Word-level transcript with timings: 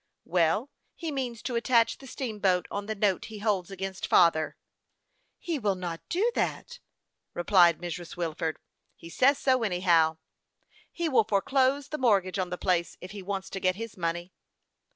"Well, 0.25 0.71
he 0.95 1.11
means 1.11 1.43
to 1.43 1.53
attach 1.55 1.99
the 1.99 2.07
steamboat 2.07 2.67
on 2.71 2.87
the 2.87 2.95
note 2.95 3.25
he 3.25 3.37
holds 3.37 3.69
against 3.69 4.07
father."" 4.07 4.57
He 5.37 5.59
will 5.59 5.75
not 5.75 6.01
do 6.09 6.31
that!" 6.33 6.79
replied 7.35 7.77
Mrs. 7.77 8.17
Wilford, 8.17 8.55
alarmed 8.57 8.57
at 8.97 9.01
the 9.01 9.09
suggestion." 9.11 9.27
He 9.29 9.35
says 9.35 9.37
so, 9.37 9.61
anyhow."" 9.61 10.17
He 10.91 11.07
will 11.07 11.23
foreclose 11.23 11.89
the 11.89 11.99
mortgage 11.99 12.39
on 12.39 12.49
the 12.49 12.57
place 12.57 12.97
if 12.99 13.11
he 13.11 13.21
wants 13.21 13.51
to 13.51 13.59
get 13.59 13.75
his 13.75 13.95
money." 13.95 14.33